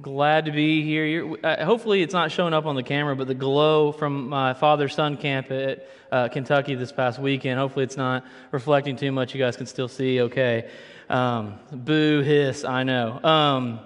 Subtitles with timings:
[0.00, 1.36] Glad to be here.
[1.42, 4.88] Uh, hopefully, it's not showing up on the camera, but the glow from my father
[4.88, 9.34] son camp at uh, Kentucky this past weekend, hopefully, it's not reflecting too much.
[9.34, 10.70] You guys can still see okay.
[11.08, 13.20] Um, boo, hiss, I know.
[13.24, 13.80] Um,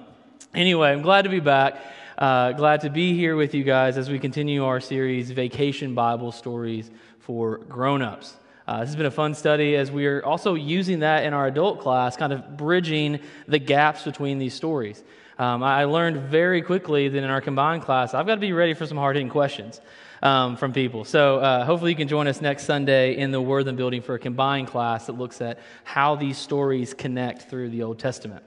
[0.54, 1.80] anyway, I'm glad to be back.
[2.18, 6.32] Uh, glad to be here with you guys as we continue our series, Vacation Bible
[6.32, 6.90] Stories
[7.20, 8.36] for Grown Ups.
[8.66, 11.46] Uh, this has been a fun study as we are also using that in our
[11.46, 15.02] adult class, kind of bridging the gaps between these stories.
[15.38, 18.74] Um, I learned very quickly that in our combined class, I've got to be ready
[18.74, 19.80] for some hard hitting questions
[20.22, 21.04] um, from people.
[21.04, 24.18] So uh, hopefully you can join us next Sunday in the Wortham building for a
[24.18, 28.44] combined class that looks at how these stories connect through the Old Testament.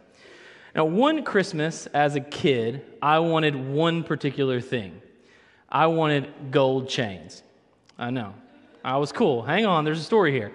[0.75, 5.01] Now, one Christmas as a kid, I wanted one particular thing
[5.69, 7.43] I wanted gold chains.
[7.97, 8.33] I know.
[8.85, 9.41] I was cool.
[9.41, 10.53] Hang on, there's a story here.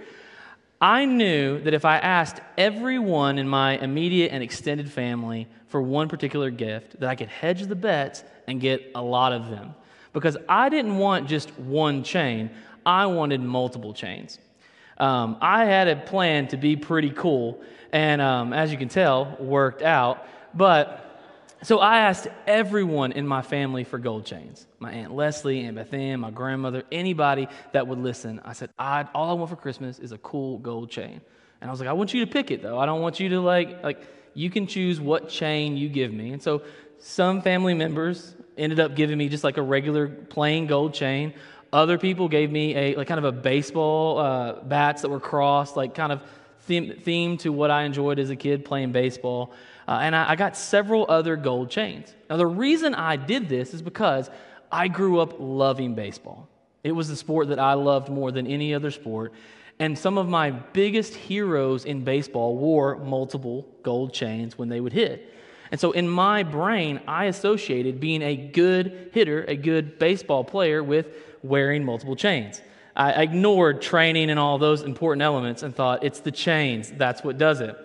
[0.82, 6.08] I knew that if I asked everyone in my immediate and extended family for one
[6.08, 9.77] particular gift, that I could hedge the bets and get a lot of them.
[10.12, 12.50] Because I didn't want just one chain,
[12.84, 14.41] I wanted multiple chains.
[14.98, 19.36] Um, I had a plan to be pretty cool, and um, as you can tell,
[19.38, 20.27] worked out.
[20.53, 21.11] But
[21.62, 25.94] so I asked everyone in my family for gold chains my Aunt Leslie, Aunt Beth
[25.94, 28.41] Ann, my grandmother, anybody that would listen.
[28.44, 31.20] I said, I, all I want for Christmas is a cool gold chain.
[31.60, 32.78] And I was like, I want you to pick it though.
[32.78, 34.02] I don't want you to like, like,
[34.34, 36.32] you can choose what chain you give me.
[36.32, 36.62] And so
[36.98, 41.34] some family members ended up giving me just like a regular plain gold chain.
[41.72, 45.76] Other people gave me a like kind of a baseball uh, bats that were crossed,
[45.76, 46.22] like kind of
[46.69, 49.52] themed to what I enjoyed as a kid playing baseball.
[49.92, 52.14] Uh, and I, I got several other gold chains.
[52.30, 54.30] Now, the reason I did this is because
[54.70, 56.48] I grew up loving baseball.
[56.82, 59.34] It was the sport that I loved more than any other sport.
[59.78, 64.94] And some of my biggest heroes in baseball wore multiple gold chains when they would
[64.94, 65.30] hit.
[65.70, 70.82] And so in my brain, I associated being a good hitter, a good baseball player,
[70.82, 71.08] with
[71.42, 72.62] wearing multiple chains.
[72.96, 77.36] I ignored training and all those important elements and thought it's the chains, that's what
[77.36, 77.76] does it.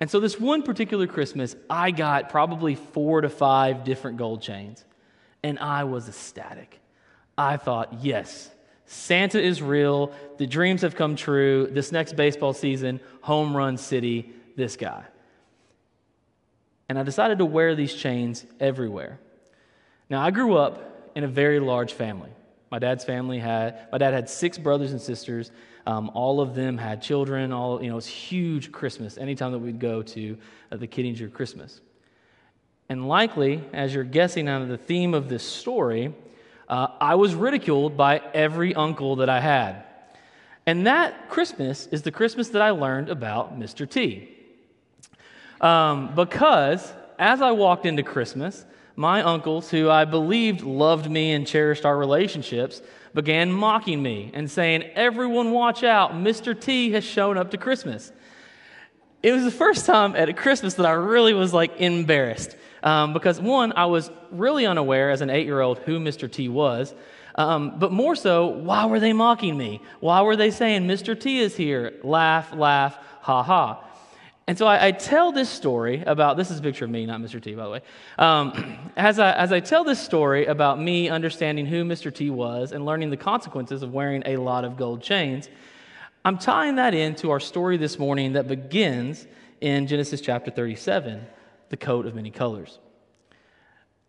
[0.00, 4.84] And so, this one particular Christmas, I got probably four to five different gold chains,
[5.42, 6.80] and I was ecstatic.
[7.38, 8.50] I thought, yes,
[8.86, 10.12] Santa is real.
[10.38, 11.68] The dreams have come true.
[11.70, 15.04] This next baseball season, home run city, this guy.
[16.88, 19.18] And I decided to wear these chains everywhere.
[20.08, 22.30] Now, I grew up in a very large family.
[22.70, 25.50] My dad's family had, my dad had six brothers and sisters.
[25.86, 27.52] Um, all of them had children.
[27.52, 30.36] All, you know, it was huge Christmas anytime that we'd go to
[30.72, 31.80] uh, the Kittinger Christmas.
[32.88, 36.12] And likely, as you're guessing out of the theme of this story,
[36.68, 39.84] uh, I was ridiculed by every uncle that I had.
[40.66, 43.88] And that Christmas is the Christmas that I learned about Mr.
[43.88, 44.28] T.
[45.60, 48.64] Um, because as I walked into Christmas,
[48.96, 52.80] my uncles, who I believed loved me and cherished our relationships,
[53.14, 56.58] began mocking me and saying, Everyone watch out, Mr.
[56.58, 58.10] T has shown up to Christmas.
[59.22, 62.56] It was the first time at Christmas that I really was like embarrassed.
[62.82, 66.30] Um, because one, I was really unaware as an eight year old who Mr.
[66.30, 66.94] T was.
[67.34, 69.82] Um, but more so, why were they mocking me?
[70.00, 71.18] Why were they saying, Mr.
[71.18, 71.94] T is here?
[72.02, 73.85] Laugh, laugh, ha ha.
[74.48, 77.20] And so I, I, tell this story about this is a picture of me, not
[77.20, 77.42] Mr.
[77.42, 77.80] T, by the way.
[78.16, 82.14] Um, as, I, as I tell this story about me understanding who Mr.
[82.14, 85.48] T was and learning the consequences of wearing a lot of gold chains,
[86.24, 89.26] I'm tying that into our story this morning that begins
[89.60, 91.26] in Genesis chapter 37
[91.68, 92.78] the coat of many colors.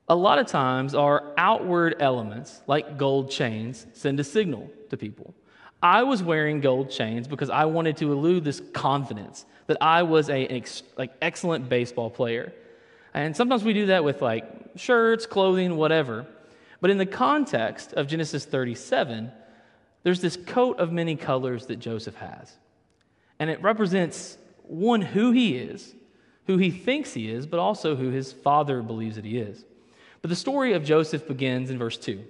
[0.08, 5.34] A lot of times, our outward elements, like gold chains, send a signal to people.
[5.82, 10.30] I was wearing gold chains because I wanted to elude this confidence that I was
[10.30, 12.54] a, an ex, like excellent baseball player.
[13.14, 14.46] And sometimes we do that with like
[14.76, 16.26] shirts, clothing, whatever.
[16.82, 19.32] But in the context of Genesis 37,
[20.04, 22.54] there's this coat of many colors that Joseph has.
[23.40, 25.94] And it represents one, who he is,
[26.48, 29.64] who he thinks he is, but also who his father believes that he is.
[30.22, 32.24] But the story of Joseph begins in verse 2.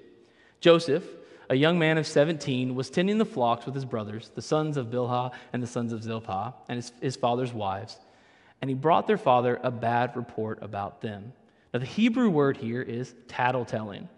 [0.59, 1.03] Joseph,
[1.49, 4.87] a young man of 17, was tending the flocks with his brothers, the sons of
[4.87, 7.97] Bilhah and the sons of Zilpah, and his, his father's wives.
[8.61, 11.33] And he brought their father a bad report about them.
[11.73, 14.09] Now, the Hebrew word here is tattletelling.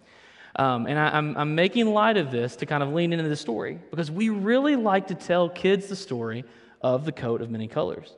[0.56, 3.36] Um, and I, I'm, I'm making light of this to kind of lean into the
[3.36, 6.44] story because we really like to tell kids the story
[6.82, 8.14] of the coat of many colors.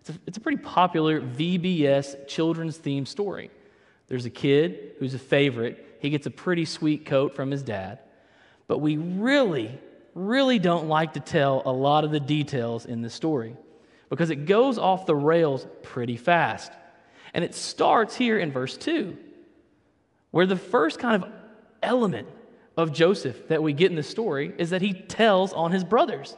[0.00, 3.50] It's a, it's a pretty popular VBS children's theme story.
[4.08, 5.96] There's a kid who's a favorite.
[6.00, 8.00] He gets a pretty sweet coat from his dad.
[8.72, 9.78] But we really,
[10.14, 13.54] really don't like to tell a lot of the details in the story
[14.08, 16.72] because it goes off the rails pretty fast.
[17.34, 19.14] And it starts here in verse 2,
[20.30, 21.30] where the first kind of
[21.82, 22.28] element
[22.78, 26.34] of Joseph that we get in the story is that he tells on his brothers.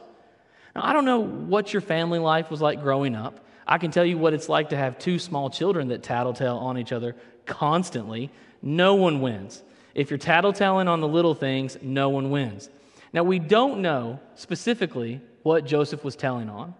[0.75, 3.45] Now, I don't know what your family life was like growing up.
[3.65, 6.77] I can tell you what it's like to have two small children that tattletale on
[6.77, 7.15] each other
[7.45, 8.29] constantly.
[8.61, 9.63] No one wins.
[9.95, 12.69] If you're tattletaling on the little things, no one wins.
[13.13, 16.75] Now, we don't know specifically what Joseph was telling on.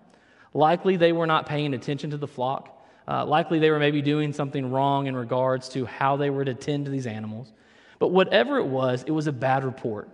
[0.53, 2.83] Likely they were not paying attention to the flock.
[3.07, 6.53] Uh, likely they were maybe doing something wrong in regards to how they were to
[6.53, 7.53] tend to these animals.
[7.99, 10.09] But whatever it was, it was a bad report.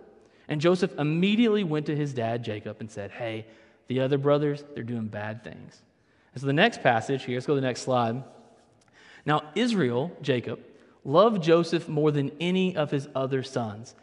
[0.48, 3.46] And Joseph immediately went to his dad, Jacob, and said, Hey,
[3.88, 5.82] the other brothers, they're doing bad things.
[6.34, 8.22] And so the next passage here, let's go to the next slide.
[9.24, 10.60] Now, Israel, Jacob,
[11.04, 13.94] loved Joseph more than any of his other sons.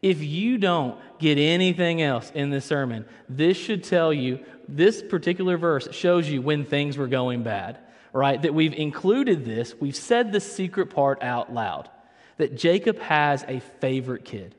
[0.00, 5.56] If you don't get anything else in this sermon, this should tell you, this particular
[5.56, 7.78] verse shows you when things were going bad,
[8.12, 8.40] right?
[8.40, 11.88] That we've included this, we've said the secret part out loud,
[12.36, 14.54] that Jacob has a favorite kid.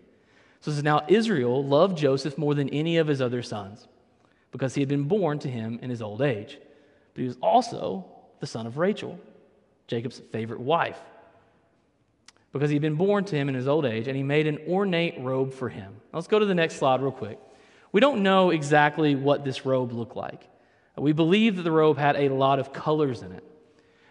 [0.62, 3.86] So this is now Israel loved Joseph more than any of his other sons
[4.52, 6.58] because he had been born to him in his old age.
[7.14, 8.06] But he was also
[8.40, 9.20] the son of Rachel,
[9.88, 11.00] Jacob's favorite wife,
[12.54, 15.20] because he'd been born to him in his old age, and he made an ornate
[15.20, 15.96] robe for him.
[16.14, 17.40] let's go to the next slide real quick.
[17.92, 20.48] We don't know exactly what this robe looked like.
[20.96, 23.44] We believe that the robe had a lot of colors in it.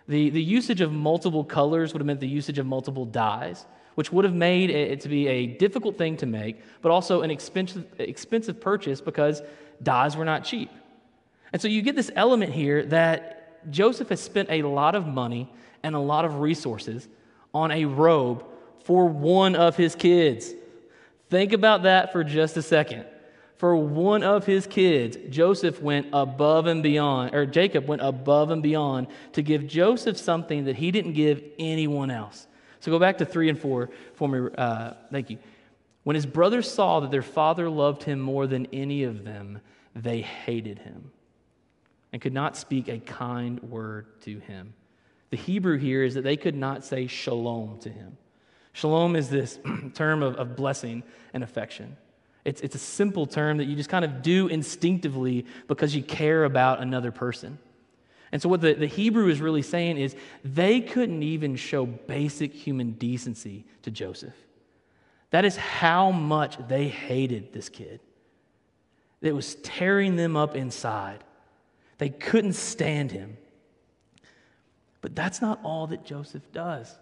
[0.09, 4.13] The, the usage of multiple colors would have meant the usage of multiple dyes, which
[4.13, 7.87] would have made it to be a difficult thing to make, but also an expensive,
[7.99, 9.43] expensive purchase because
[9.83, 10.71] dyes were not cheap.
[11.53, 15.53] And so you get this element here that Joseph has spent a lot of money
[15.85, 17.09] and a lot of resources
[17.55, 18.45] on a robe
[18.85, 20.53] for one of his kids.
[21.31, 23.07] Think about that for just a second.
[23.57, 28.63] For one of his kids, Joseph went above and beyond, or Jacob went above and
[28.63, 32.49] beyond to give Joseph something that he didn't give anyone else.
[32.81, 34.51] So go back to three and four for me.
[34.59, 35.39] Uh, thank you.
[36.03, 39.61] When his brothers saw that their father loved him more than any of them,
[39.95, 41.13] they hated him
[42.13, 44.75] and could not speak a kind word to him.
[45.33, 48.19] The Hebrew here is that they could not say shalom to him.
[48.75, 49.59] Shalom is this
[49.95, 51.03] term of, of blessing
[51.33, 51.97] and affection.
[52.45, 56.45] It's, it's a simple term that you just kind of do instinctively because you care
[56.45, 57.59] about another person.
[58.31, 60.15] And so, what the, the Hebrew is really saying is
[60.45, 64.35] they couldn't even show basic human decency to Joseph.
[65.31, 68.01] That is how much they hated this kid.
[69.23, 71.25] It was tearing them up inside.
[71.97, 73.39] They couldn't stand him.
[75.03, 76.97] But that's not all that Joseph does.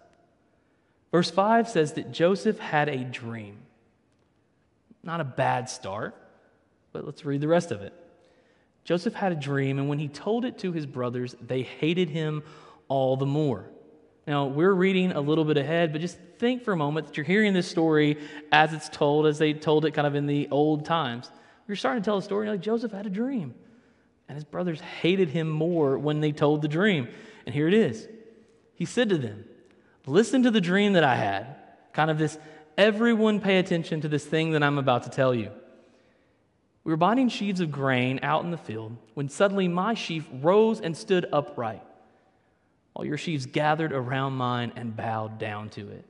[1.11, 3.59] Verse 5 says that Joseph had a dream.
[5.03, 6.15] Not a bad start,
[6.91, 7.93] but let's read the rest of it.
[8.83, 12.43] Joseph had a dream, and when he told it to his brothers, they hated him
[12.87, 13.65] all the more.
[14.25, 17.25] Now, we're reading a little bit ahead, but just think for a moment that you're
[17.25, 18.17] hearing this story
[18.51, 21.29] as it's told, as they told it kind of in the old times.
[21.67, 23.53] You're starting to tell a story like Joseph had a dream,
[24.31, 27.09] and his brothers hated him more when they told the dream.
[27.45, 28.07] And here it is.
[28.75, 29.43] He said to them,
[30.05, 31.53] Listen to the dream that I had.
[31.91, 32.37] Kind of this,
[32.77, 35.51] everyone pay attention to this thing that I'm about to tell you.
[36.85, 40.79] We were binding sheaves of grain out in the field when suddenly my sheaf rose
[40.79, 41.83] and stood upright,
[42.93, 46.05] while your sheaves gathered around mine and bowed down to it.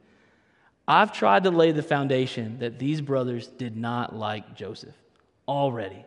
[0.88, 4.94] I've tried to lay the foundation that these brothers did not like Joseph
[5.48, 6.06] already.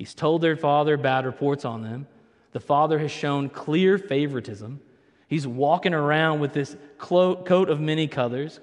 [0.00, 2.06] He's told their father bad reports on them.
[2.52, 4.80] The father has shown clear favoritism.
[5.28, 8.60] He's walking around with this coat of many colors,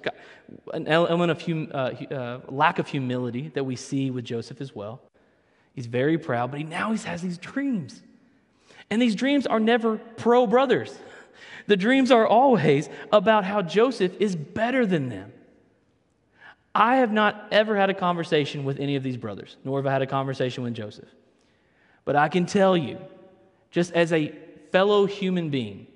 [0.73, 4.73] an element of hum, uh, uh, lack of humility that we see with Joseph as
[4.73, 4.99] well.
[5.75, 8.01] He's very proud, but he, now he has these dreams.
[8.89, 10.97] And these dreams are never pro brothers.
[11.67, 15.31] The dreams are always about how Joseph is better than them.
[16.73, 19.91] I have not ever had a conversation with any of these brothers, nor have I
[19.91, 21.07] had a conversation with Joseph.
[22.07, 22.99] But I can tell you,
[23.69, 24.33] just as a
[24.71, 25.87] fellow human being,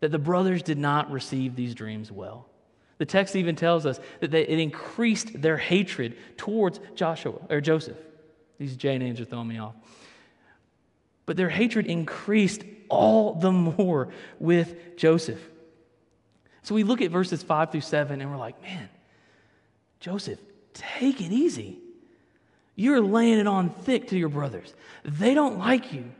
[0.00, 2.50] that the brothers did not receive these dreams well.
[2.98, 7.96] The text even tells us that they, it increased their hatred towards Joshua or Joseph.
[8.58, 9.74] These J names are throwing me off.
[11.24, 15.40] But their hatred increased all the more with Joseph.
[16.62, 18.90] So we look at verses 5 through 7 and we're like, man,
[19.98, 20.40] Joseph,
[20.74, 21.78] take it easy.
[22.74, 24.74] You're laying it on thick to your brothers.
[25.04, 26.10] They don't like you.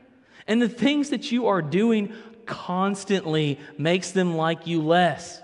[0.46, 2.12] And the things that you are doing
[2.46, 5.40] constantly makes them like you less.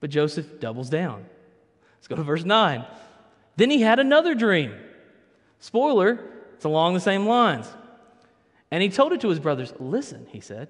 [0.00, 1.24] But Joseph doubles down.
[1.96, 2.84] Let's go to verse 9.
[3.56, 4.74] Then he had another dream.
[5.60, 6.20] Spoiler,
[6.54, 7.66] it's along the same lines.
[8.70, 9.72] And he told it to his brothers.
[9.78, 10.68] Listen, he said,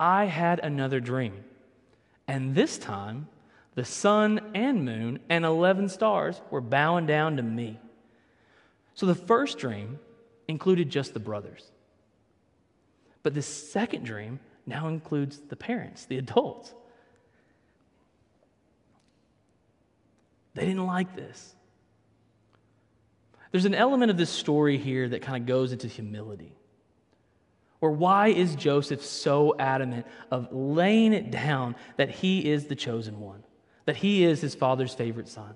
[0.00, 1.44] I had another dream.
[2.26, 3.28] And this time,
[3.74, 7.78] the sun and moon and 11 stars were bowing down to me.
[8.94, 9.98] So the first dream
[10.48, 11.70] included just the brothers.
[13.22, 16.74] But the second dream now includes the parents, the adults.
[20.54, 21.54] They didn't like this.
[23.50, 26.54] There's an element of this story here that kind of goes into humility.
[27.80, 33.20] Or why is Joseph so adamant of laying it down that he is the chosen
[33.20, 33.42] one,
[33.86, 35.54] that he is his father's favorite son?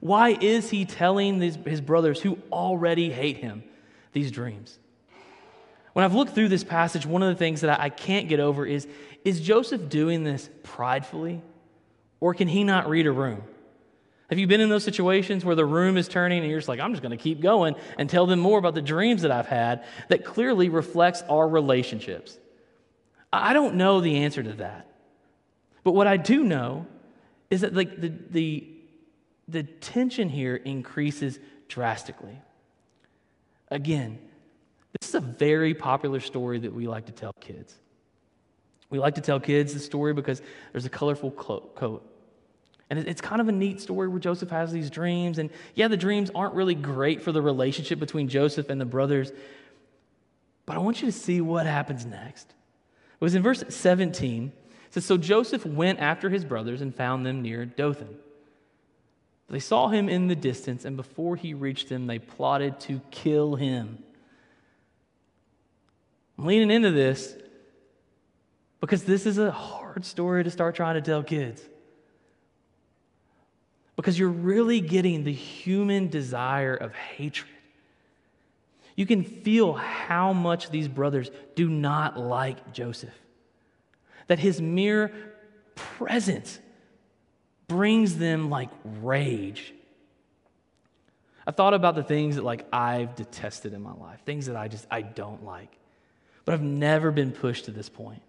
[0.00, 3.64] Why is he telling these, his brothers who already hate him
[4.12, 4.78] these dreams?
[5.92, 8.66] When I've looked through this passage, one of the things that I can't get over
[8.66, 8.86] is
[9.24, 11.42] is Joseph doing this pridefully?
[12.20, 13.42] Or can he not read a room?
[14.30, 16.78] Have you been in those situations where the room is turning and you're just like,
[16.78, 19.48] I'm just going to keep going and tell them more about the dreams that I've
[19.48, 22.38] had that clearly reflects our relationships?
[23.32, 24.92] I don't know the answer to that.
[25.82, 26.86] But what I do know
[27.50, 28.68] is that like the, the,
[29.48, 31.38] the tension here increases
[31.68, 32.40] drastically.
[33.70, 34.18] Again,
[35.00, 37.74] this is a very popular story that we like to tell kids.
[38.88, 40.40] We like to tell kids the story because
[40.72, 42.12] there's a colorful coat
[42.88, 45.38] and it's kind of a neat story where Joseph has these dreams.
[45.38, 49.32] And yeah, the dreams aren't really great for the relationship between Joseph and the brothers.
[50.66, 52.48] But I want you to see what happens next.
[52.48, 54.52] It was in verse 17.
[54.86, 58.16] It says, So Joseph went after his brothers and found them near Dothan.
[59.48, 63.54] They saw him in the distance, and before he reached them, they plotted to kill
[63.54, 64.02] him.
[66.38, 67.36] I'm leaning into this
[68.80, 71.62] because this is a hard story to start trying to tell kids
[73.96, 77.50] because you're really getting the human desire of hatred.
[78.94, 83.14] You can feel how much these brothers do not like Joseph.
[84.26, 85.12] That his mere
[85.74, 86.58] presence
[87.68, 89.72] brings them like rage.
[91.46, 94.68] I thought about the things that like I've detested in my life, things that I
[94.68, 95.70] just I don't like.
[96.44, 98.22] But I've never been pushed to this point.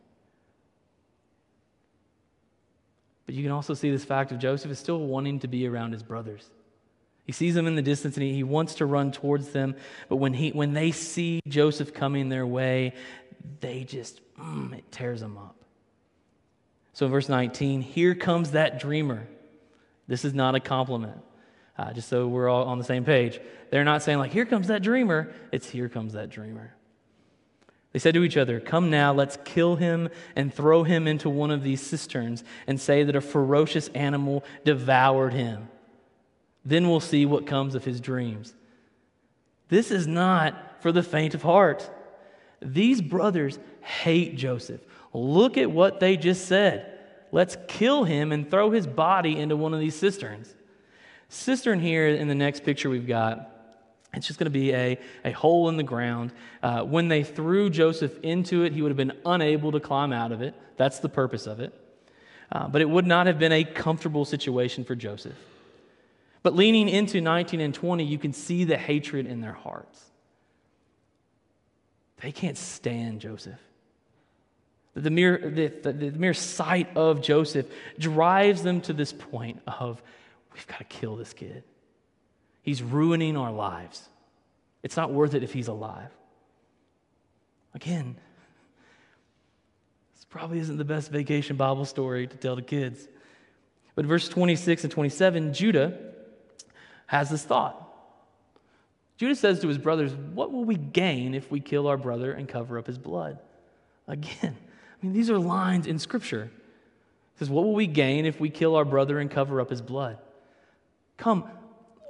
[3.26, 5.92] But you can also see this fact of Joseph is still wanting to be around
[5.92, 6.50] his brothers.
[7.26, 9.76] He sees them in the distance and he, he wants to run towards them.
[10.08, 12.94] But when, he, when they see Joseph coming their way,
[13.60, 15.56] they just, mm, it tears them up.
[16.98, 19.28] So in verse 19, here comes that dreamer.
[20.08, 21.22] This is not a compliment,
[21.78, 23.40] uh, just so we're all on the same page.
[23.70, 25.32] They're not saying, like, here comes that dreamer.
[25.52, 26.74] It's here comes that dreamer.
[27.94, 31.52] They said to each other, Come now, let's kill him and throw him into one
[31.52, 35.70] of these cisterns and say that a ferocious animal devoured him.
[36.66, 38.56] Then we'll see what comes of his dreams.
[39.70, 41.92] This is not for the faint of heart.
[42.60, 44.82] These brothers hate Joseph.
[45.18, 46.94] Look at what they just said.
[47.32, 50.54] Let's kill him and throw his body into one of these cisterns.
[51.30, 53.54] Cistern here in the next picture we've got
[54.14, 56.32] it's just going to be a, a hole in the ground.
[56.64, 60.32] Uh, when they threw Joseph into it, he would have been unable to climb out
[60.32, 60.56] of it.
[60.78, 61.74] That's the purpose of it.
[62.50, 65.36] Uh, but it would not have been a comfortable situation for Joseph.
[66.42, 70.06] But leaning into 19 and 20, you can see the hatred in their hearts.
[72.22, 73.60] They can't stand Joseph.
[74.98, 77.68] The mere, the, the, the mere sight of Joseph
[78.00, 80.02] drives them to this point of,
[80.54, 81.64] we've got to kill this kid.
[82.64, 84.10] He's ruining our lives.
[84.82, 86.10] It's not worth it if he's alive.
[87.76, 88.16] Again,
[90.16, 93.08] this probably isn't the best vacation Bible story to tell the kids.
[93.94, 95.96] But verse 26 and 27, Judah
[97.06, 97.84] has this thought.
[99.18, 102.48] Judah says to his brothers, What will we gain if we kill our brother and
[102.48, 103.38] cover up his blood?
[104.08, 104.56] Again,
[105.02, 106.52] I mean, these are lines in Scripture.
[107.36, 109.82] It says, What will we gain if we kill our brother and cover up his
[109.82, 110.18] blood?
[111.18, 111.46] Come,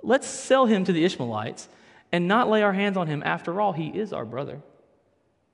[0.04, 1.68] let's sell him to the Ishmaelites
[2.12, 3.22] and not lay our hands on him.
[3.26, 4.62] After all, he is our brother.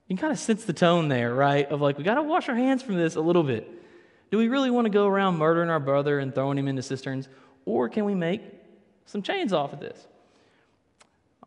[0.06, 1.68] You can kind of sense the tone there, right?
[1.70, 3.70] Of like, we got to wash our hands from this a little bit.
[4.30, 7.28] Do we really want to go around murdering our brother and throwing him into cisterns?
[7.64, 8.42] Or can we make
[9.06, 10.06] some chains off of this?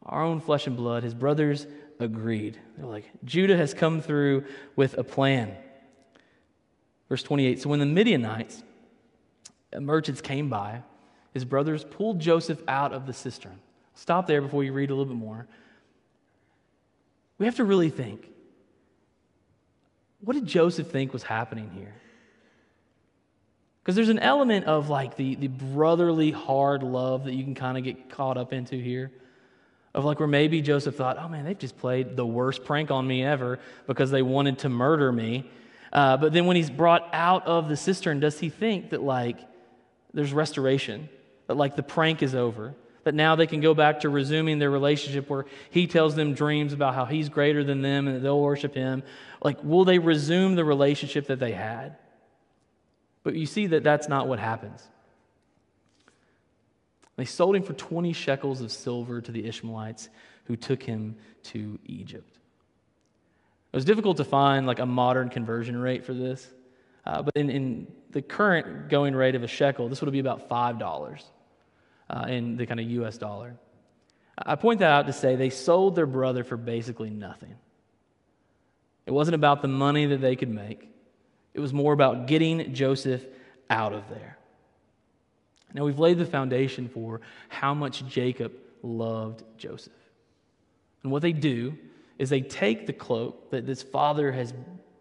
[0.06, 1.68] Our own flesh and blood, his brothers
[2.00, 2.58] agreed.
[2.78, 5.56] They're like, Judah has come through with a plan.
[7.10, 8.64] Verse 28 So when the Midianites,
[9.74, 10.82] uh, merchants came by,
[11.34, 13.60] his brothers pulled Joseph out of the cistern.
[13.94, 15.48] Stop there before you read a little bit more.
[17.38, 18.30] We have to really think
[20.22, 21.94] what did Joseph think was happening here?
[23.82, 27.78] Because there's an element of like the, the brotherly hard love that you can kind
[27.78, 29.12] of get caught up into here.
[29.94, 33.08] Of like where maybe Joseph thought, oh man, they've just played the worst prank on
[33.08, 35.50] me ever because they wanted to murder me.
[35.92, 39.40] Uh, but then when he's brought out of the cistern, does he think that like
[40.14, 41.10] there's restoration,
[41.48, 44.70] that like the prank is over, that now they can go back to resuming their
[44.70, 48.76] relationship where he tells them dreams about how he's greater than them and they'll worship
[48.76, 49.02] him?
[49.42, 51.96] Like, will they resume the relationship that they had?
[53.24, 54.86] But you see that that's not what happens.
[57.16, 60.10] They sold him for 20 shekels of silver to the Ishmaelites
[60.46, 62.38] who took him to Egypt.
[63.72, 66.48] It was difficult to find like a modern conversion rate for this,
[67.06, 70.48] uh, but in, in, the current going rate of a shekel, this would be about
[70.50, 71.24] $5
[72.10, 73.58] uh, in the kind of US dollar.
[74.38, 77.56] I point that out to say they sold their brother for basically nothing.
[79.06, 80.90] It wasn't about the money that they could make,
[81.54, 83.26] it was more about getting Joseph
[83.70, 84.38] out of there.
[85.74, 89.92] Now, we've laid the foundation for how much Jacob loved Joseph.
[91.04, 91.78] And what they do
[92.18, 94.54] is they take the cloak that this father has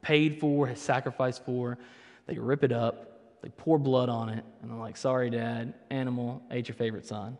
[0.02, 1.78] paid for, has sacrificed for,
[2.26, 6.42] they rip it up, they pour blood on it, and they're like, sorry, dad, animal
[6.50, 7.38] ate your favorite son.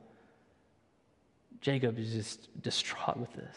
[1.60, 3.56] Jacob is just distraught with this.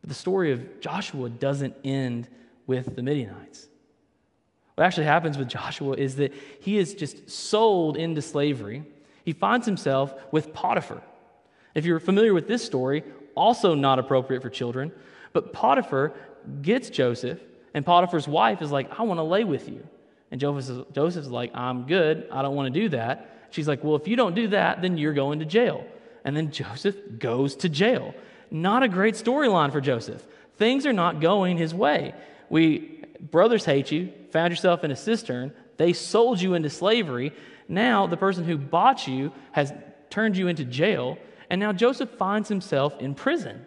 [0.00, 2.28] But the story of Joshua doesn't end
[2.66, 3.68] with the Midianites.
[4.74, 8.84] What actually happens with Joshua is that he is just sold into slavery.
[9.24, 11.02] He finds himself with Potiphar.
[11.74, 13.04] If you're familiar with this story,
[13.40, 14.92] also not appropriate for children.
[15.32, 16.12] But Potiphar
[16.62, 17.40] gets Joseph,
[17.74, 19.86] and Potiphar's wife is like, I want to lay with you.
[20.30, 22.28] And Joseph, Joseph's like, I'm good.
[22.30, 23.48] I don't want to do that.
[23.50, 25.84] She's like, Well, if you don't do that, then you're going to jail.
[26.24, 28.14] And then Joseph goes to jail.
[28.50, 30.24] Not a great storyline for Joseph.
[30.56, 32.14] Things are not going his way.
[32.48, 37.32] We brothers hate you, found yourself in a cistern, they sold you into slavery.
[37.68, 39.72] Now the person who bought you has
[40.10, 41.18] turned you into jail.
[41.50, 43.66] And now Joseph finds himself in prison.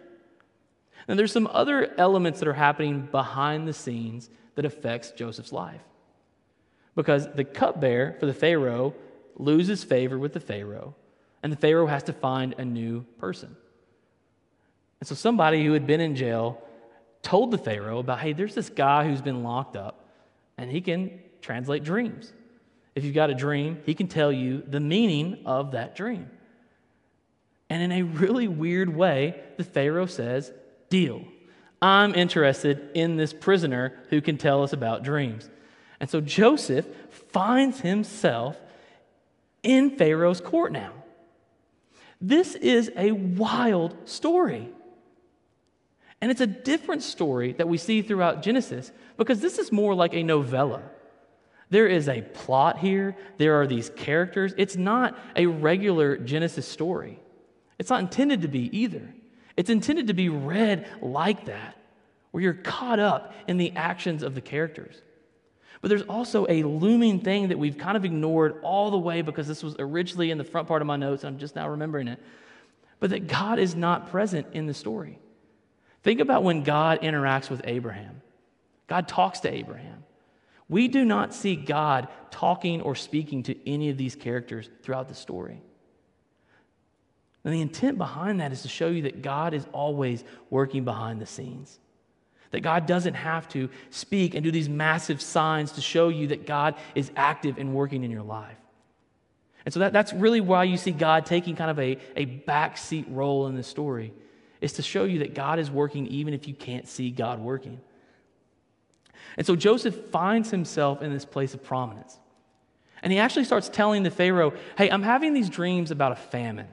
[1.06, 5.82] And there's some other elements that are happening behind the scenes that affects Joseph's life.
[6.96, 8.94] Because the cupbearer for the Pharaoh
[9.36, 10.94] loses favor with the Pharaoh,
[11.42, 13.54] and the Pharaoh has to find a new person.
[15.00, 16.62] And so somebody who had been in jail
[17.20, 20.08] told the Pharaoh about, hey, there's this guy who's been locked up,
[20.56, 22.32] and he can translate dreams.
[22.94, 26.30] If you've got a dream, he can tell you the meaning of that dream.
[27.70, 30.52] And in a really weird way, the Pharaoh says,
[30.90, 31.24] Deal.
[31.80, 35.50] I'm interested in this prisoner who can tell us about dreams.
[36.00, 36.86] And so Joseph
[37.30, 38.58] finds himself
[39.62, 40.92] in Pharaoh's court now.
[42.20, 44.70] This is a wild story.
[46.20, 50.14] And it's a different story that we see throughout Genesis because this is more like
[50.14, 50.82] a novella.
[51.68, 54.54] There is a plot here, there are these characters.
[54.56, 57.20] It's not a regular Genesis story.
[57.78, 59.08] It's not intended to be either.
[59.56, 61.76] It's intended to be read like that,
[62.30, 65.00] where you're caught up in the actions of the characters.
[65.80, 69.46] But there's also a looming thing that we've kind of ignored all the way because
[69.46, 72.08] this was originally in the front part of my notes, and I'm just now remembering
[72.08, 72.18] it.
[73.00, 75.18] But that God is not present in the story.
[76.02, 78.22] Think about when God interacts with Abraham.
[78.86, 80.04] God talks to Abraham.
[80.68, 85.14] We do not see God talking or speaking to any of these characters throughout the
[85.14, 85.60] story.
[87.44, 91.20] And the intent behind that is to show you that God is always working behind
[91.20, 91.78] the scenes.
[92.52, 96.46] That God doesn't have to speak and do these massive signs to show you that
[96.46, 98.56] God is active and working in your life.
[99.64, 103.06] And so that, that's really why you see God taking kind of a, a backseat
[103.08, 104.12] role in the story,
[104.60, 107.80] is to show you that God is working even if you can't see God working.
[109.36, 112.18] And so Joseph finds himself in this place of prominence.
[113.02, 116.68] And he actually starts telling the Pharaoh, hey, I'm having these dreams about a famine.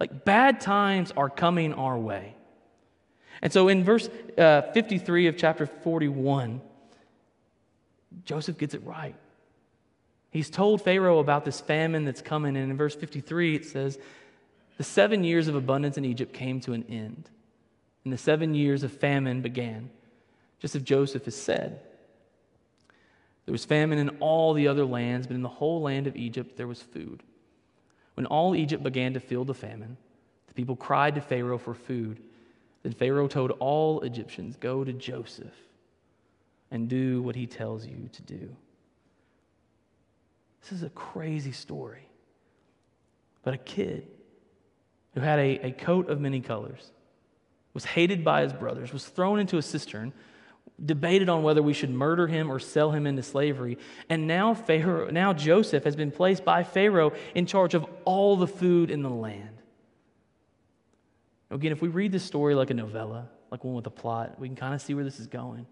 [0.00, 2.34] Like bad times are coming our way.
[3.42, 6.62] And so in verse uh, 53 of chapter 41,
[8.24, 9.14] Joseph gets it right.
[10.30, 12.56] He's told Pharaoh about this famine that's coming.
[12.56, 13.98] And in verse 53, it says,
[14.78, 17.28] The seven years of abundance in Egypt came to an end,
[18.04, 19.90] and the seven years of famine began,
[20.60, 21.80] just as Joseph has said.
[23.46, 26.56] There was famine in all the other lands, but in the whole land of Egypt
[26.56, 27.22] there was food.
[28.20, 29.96] When all Egypt began to feel the famine,
[30.46, 32.20] the people cried to Pharaoh for food.
[32.82, 35.54] Then Pharaoh told all Egyptians, Go to Joseph
[36.70, 38.54] and do what he tells you to do.
[40.60, 42.10] This is a crazy story.
[43.42, 44.06] But a kid
[45.14, 46.92] who had a, a coat of many colors,
[47.72, 50.12] was hated by his brothers, was thrown into a cistern,
[50.84, 53.78] debated on whether we should murder him or sell him into slavery.
[54.08, 58.46] And now Pharaoh, now Joseph has been placed by Pharaoh in charge of all the
[58.46, 59.58] food in the land.
[61.50, 64.48] Again, if we read this story like a novella, like one with a plot, we
[64.48, 65.66] can kind of see where this is going.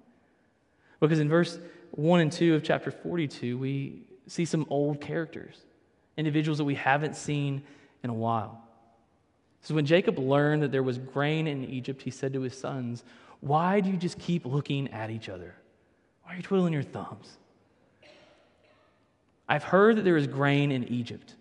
[1.01, 1.59] Because in verse
[1.93, 5.57] 1 and 2 of chapter 42, we see some old characters,
[6.17, 7.63] individuals that we haven't seen
[8.03, 8.63] in a while.
[9.63, 13.05] So when Jacob learned that there was grain in Egypt, he said to his sons,
[13.41, 15.55] Why do you just keep looking at each other?
[16.25, 17.39] Why are you twiddling your thumbs?
[19.49, 21.35] I've heard that there is grain in Egypt.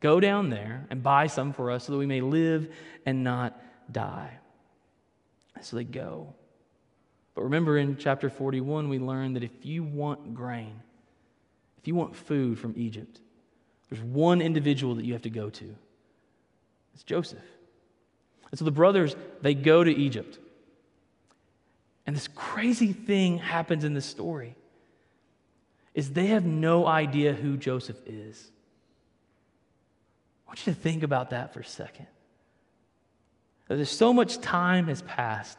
[0.00, 2.68] Go down there and buy some for us so that we may live
[3.06, 3.60] and not
[3.92, 4.30] die.
[5.60, 6.34] So they go.
[7.34, 10.80] But remember in chapter 41, we learned that if you want grain,
[11.78, 13.20] if you want food from Egypt,
[13.88, 15.74] there's one individual that you have to go to.
[16.94, 17.38] It's Joseph.
[18.50, 20.38] And so the brothers, they go to Egypt.
[22.08, 24.56] And this crazy thing happens in this story
[25.92, 28.50] is they have no idea who Joseph is.
[30.46, 32.06] I want you to think about that for a second.
[33.68, 35.58] There's so much time has passed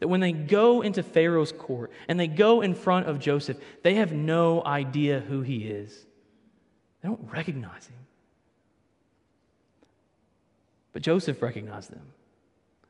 [0.00, 3.94] that when they go into Pharaoh's court and they go in front of Joseph, they
[3.94, 6.04] have no idea who he is.
[7.00, 7.96] They don't recognize him.
[10.92, 12.12] But Joseph recognized them.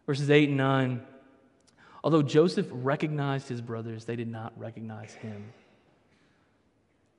[0.05, 1.07] Verses 8 and 9
[2.03, 5.53] Although Joseph recognized his brothers, they did not recognize him.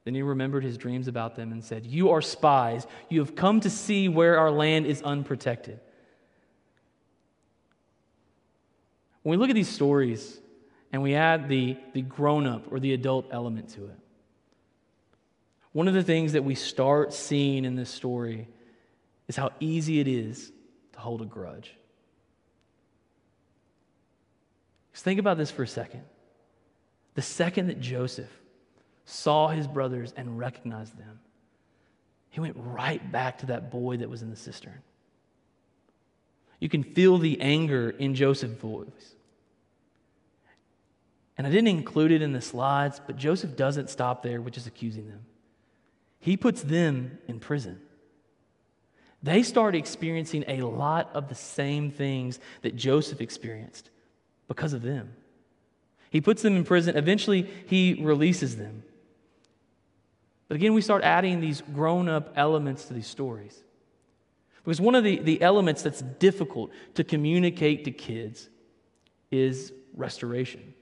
[0.03, 2.87] Then he remembered his dreams about them and said, You are spies.
[3.09, 5.79] You have come to see where our land is unprotected.
[9.21, 10.39] When we look at these stories
[10.91, 13.99] and we add the, the grown up or the adult element to it,
[15.73, 18.47] one of the things that we start seeing in this story
[19.27, 20.51] is how easy it is
[20.93, 21.75] to hold a grudge.
[24.93, 26.03] Just think about this for a second.
[27.15, 28.31] The second that Joseph
[29.05, 31.19] saw his brothers and recognized them,
[32.29, 34.81] he went right back to that boy that was in the cistern.
[36.59, 39.15] You can feel the anger in Joseph's voice.
[41.37, 44.67] And I didn't include it in the slides, but Joseph doesn't stop there with just
[44.67, 45.25] accusing them.
[46.19, 47.81] He puts them in prison.
[49.23, 53.89] They start experiencing a lot of the same things that Joseph experienced
[54.53, 55.13] because of them.
[56.09, 56.97] He puts them in prison.
[56.97, 58.83] Eventually, he releases them.
[60.49, 63.63] But again, we start adding these grown up elements to these stories.
[64.65, 68.49] Because one of the, the elements that's difficult to communicate to kids
[69.31, 70.73] is restoration.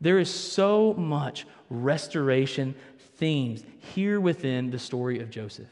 [0.00, 2.74] There is so much restoration
[3.16, 3.62] themes
[3.94, 5.68] here within the story of Joseph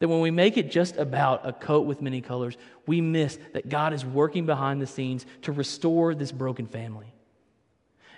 [0.00, 3.68] that when we make it just about a coat with many colors, we miss that
[3.68, 7.12] God is working behind the scenes to restore this broken family.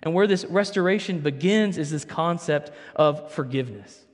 [0.03, 4.05] And where this restoration begins is this concept of forgiveness.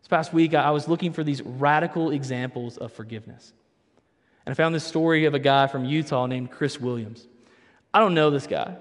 [0.00, 3.52] This past week, I was looking for these radical examples of forgiveness.
[4.44, 7.26] And I found this story of a guy from Utah named Chris Williams.
[7.92, 8.76] I don't know this guy,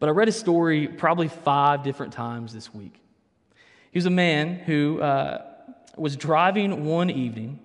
[0.00, 3.00] but I read his story probably five different times this week.
[3.90, 5.51] He was a man who uh,
[5.96, 7.60] was driving one evening,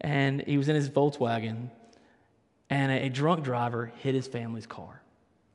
[0.00, 1.70] and he was in his Volkswagen,
[2.70, 5.02] and a, drunk driver hit his family's car.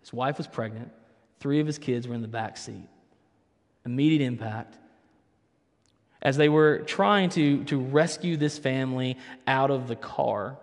[0.01, 0.91] His wife was pregnant.
[1.39, 2.87] Three of his kids were in the back seat.
[3.85, 4.77] Immediate impact.
[6.21, 10.57] As they were trying to, to rescue this family out of the car,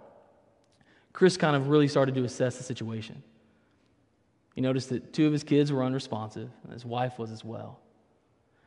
[1.13, 3.23] Chris kind of really started to assess the situation.
[4.55, 7.81] He noticed that two of his kids were unresponsive, and his wife was as well.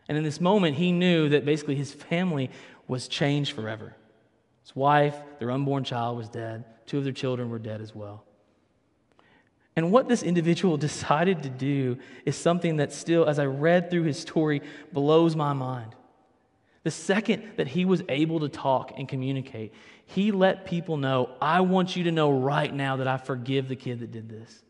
[0.10, 2.50] And in this moment, he knew that basically his family
[2.88, 3.96] was changed forever.
[4.64, 6.66] His wife, their unborn child, was dead.
[6.88, 8.26] Two of their children were dead as well.
[9.76, 14.04] And what this individual decided to do is something that still, as I read through
[14.04, 15.96] his story, blows my mind.
[16.84, 19.74] The second that he was able to talk and communicate,
[20.06, 23.76] he let people know, I want you to know right now that I forgive the
[23.76, 24.64] kid that did this.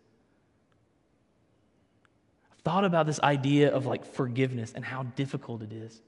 [2.63, 6.01] Thought about this idea of like forgiveness and how difficult it is.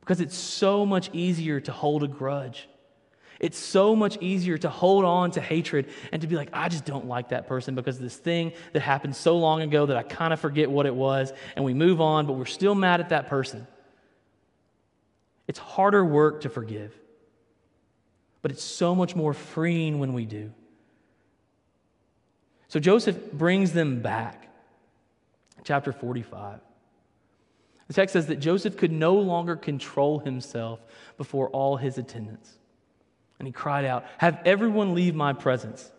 [0.00, 2.68] Because it's so much easier to hold a grudge
[3.38, 6.84] it's so much easier to hold on to hatred and to be like, I just
[6.84, 10.32] don't like that person because this thing that happened so long ago that I kind
[10.32, 13.28] of forget what it was, and we move on, but we're still mad at that
[13.28, 13.66] person.
[15.46, 16.98] It's harder work to forgive,
[18.42, 20.52] but it's so much more freeing when we do.
[22.68, 24.45] So Joseph brings them back.
[25.66, 26.60] Chapter 45.
[27.88, 30.78] The text says that Joseph could no longer control himself
[31.16, 32.52] before all his attendants.
[33.40, 35.90] And he cried out, Have everyone leave my presence.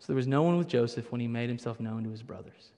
[0.00, 2.72] So there was no one with Joseph when he made himself known to his brothers.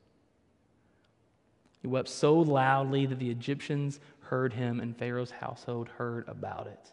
[1.83, 6.93] He wept so loudly that the Egyptians heard him and Pharaoh's household heard about it.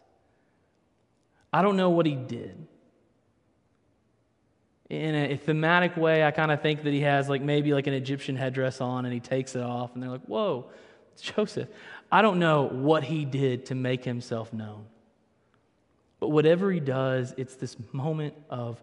[1.52, 2.66] I don't know what he did.
[4.90, 7.92] In a thematic way, I kind of think that he has like maybe like an
[7.92, 10.70] Egyptian headdress on and he takes it off and they're like, whoa,
[11.12, 11.68] it's Joseph.
[12.10, 14.86] I don't know what he did to make himself known.
[16.20, 18.80] But whatever he does, it's this moment of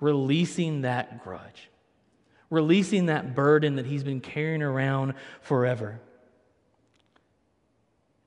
[0.00, 1.68] releasing that grudge,
[2.48, 6.00] releasing that burden that he's been carrying around forever.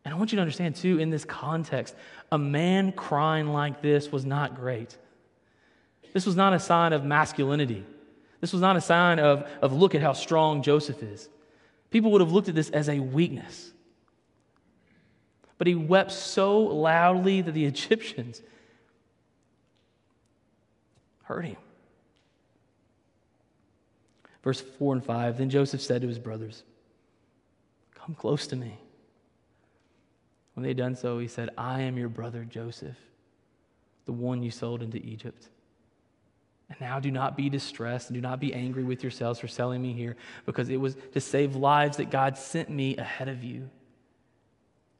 [0.05, 1.95] And I want you to understand, too, in this context,
[2.31, 4.95] a man crying like this was not great.
[6.15, 7.83] This was not a sign of masculinity.
[8.39, 11.27] This was not a sign of, of look at how strong Joseph is.
[11.91, 13.73] People would have looked at this as a weakness.
[15.57, 18.41] But he wept so loudly that the Egyptians
[21.23, 21.57] heard him.
[24.41, 26.63] Verse 4 and 5 Then Joseph said to his brothers,
[27.93, 28.79] Come close to me.
[30.53, 32.95] When they had done so, he said, I am your brother Joseph,
[34.05, 35.49] the one you sold into Egypt.
[36.69, 39.81] And now do not be distressed and do not be angry with yourselves for selling
[39.81, 43.69] me here, because it was to save lives that God sent me ahead of you.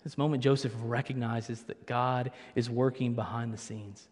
[0.04, 4.08] This moment, Joseph recognizes that God is working behind the scenes,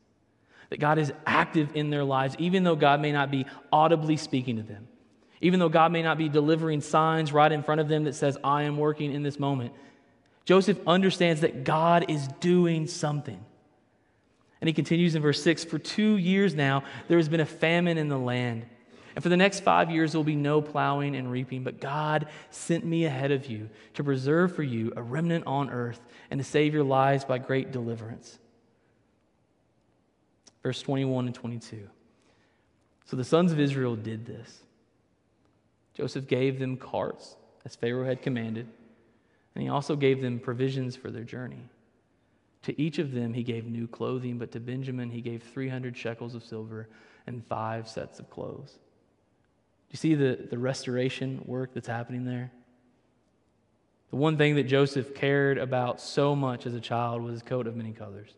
[0.71, 4.55] that God is active in their lives, even though God may not be audibly speaking
[4.55, 4.87] to them,
[5.39, 8.39] even though God may not be delivering signs right in front of them that says,
[8.43, 9.73] I am working in this moment.
[10.45, 13.45] Joseph understands that God is doing something.
[14.63, 17.97] And he continues in verse 6 For two years now, there has been a famine
[17.97, 18.65] in the land.
[19.13, 21.65] And for the next five years, there will be no plowing and reaping.
[21.65, 25.99] But God sent me ahead of you to preserve for you a remnant on earth
[26.31, 28.39] and to save your lives by great deliverance.
[30.63, 31.89] Verse 21 and 22.
[33.03, 34.63] So the sons of Israel did this.
[35.93, 38.67] Joseph gave them carts, as Pharaoh had commanded
[39.55, 41.63] and he also gave them provisions for their journey.
[42.63, 46.33] To each of them he gave new clothing, but to Benjamin he gave 300 shekels
[46.33, 46.89] of silver
[47.27, 48.71] and five sets of clothes.
[48.73, 52.51] Do you see the, the restoration work that's happening there?
[54.09, 57.67] The one thing that Joseph cared about so much as a child was his coat
[57.67, 58.29] of many colors.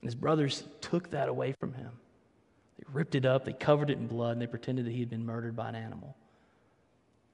[0.00, 1.92] And his brothers took that away from him.
[2.78, 5.08] They ripped it up, they covered it in blood, and they pretended that he had
[5.08, 6.16] been murdered by an animal.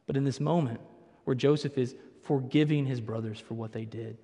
[0.06, 0.80] But in this moment,
[1.24, 4.18] where Joseph is forgiving his brothers for what they did.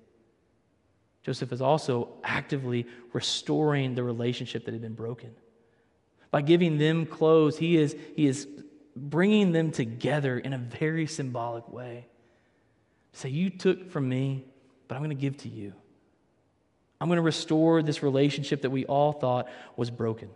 [1.23, 5.31] Joseph is also actively restoring the relationship that had been broken.
[6.31, 8.47] By giving them clothes, he is, he is
[8.95, 12.07] bringing them together in a very symbolic way.
[13.13, 14.45] Say, You took from me,
[14.87, 15.73] but I'm going to give to you.
[17.01, 20.29] I'm going to restore this relationship that we all thought was broken.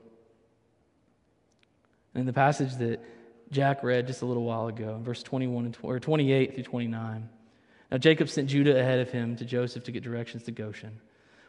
[2.13, 3.03] And in the passage that
[3.51, 7.29] Jack read just a little while ago, in verse 21 and, or 28 through 29,
[7.93, 10.99] now Jacob sent Judah ahead of him to Joseph to get directions to Goshen.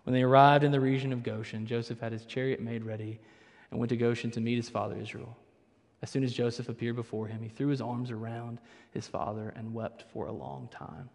[0.03, 3.19] When they arrived in the region of Goshen, Joseph had his chariot made ready
[3.71, 5.39] and went to Goshen to meet his father Israel.
[6.03, 8.59] As soon as Joseph appeared before him, he threw his arms around
[8.91, 11.09] his father and wept for a long time.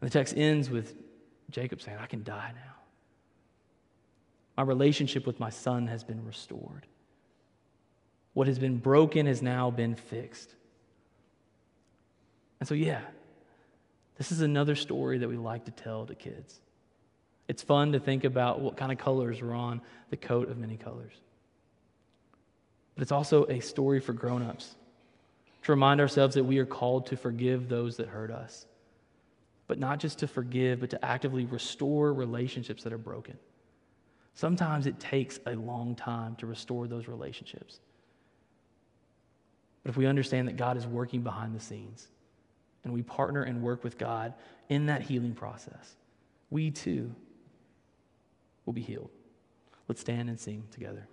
[0.00, 0.94] And the text ends with
[1.50, 2.74] Jacob saying, I can die now.
[4.58, 6.86] My relationship with my son has been restored.
[8.34, 10.54] What has been broken has now been fixed.
[12.60, 13.00] And so, yeah,
[14.18, 16.60] this is another story that we like to tell to kids.
[17.46, 20.76] It's fun to think about what kind of colors were on the coat of many
[20.76, 21.14] colors.
[22.94, 24.74] But it's also a story for grown-ups
[25.62, 28.66] to remind ourselves that we are called to forgive those that hurt us.
[29.68, 33.38] But not just to forgive, but to actively restore relationships that are broken.
[34.34, 37.80] Sometimes it takes a long time to restore those relationships.
[39.82, 42.08] But if we understand that God is working behind the scenes,
[42.88, 44.32] and we partner and work with God
[44.70, 45.96] in that healing process,
[46.50, 47.14] we too
[48.64, 49.10] will be healed.
[49.86, 51.06] Let's stand and sing together.